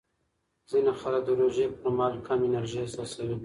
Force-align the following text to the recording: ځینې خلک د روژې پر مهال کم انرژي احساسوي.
ځینې 0.69 0.91
خلک 1.01 1.21
د 1.25 1.29
روژې 1.41 1.65
پر 1.79 1.89
مهال 1.97 2.13
کم 2.27 2.39
انرژي 2.47 2.77
احساسوي. 2.81 3.37